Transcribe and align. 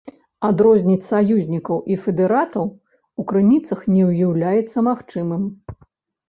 Адрозніць 0.47 1.05
саюзнікаў 1.09 1.77
і 1.95 1.97
федэратаў 2.05 2.65
у 3.19 3.27
крыніцах 3.33 3.85
не 3.93 4.03
ўяўляецца 4.09 4.77
магчымым. 4.91 5.47